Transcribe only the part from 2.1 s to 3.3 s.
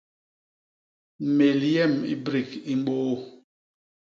i brik i mbôô.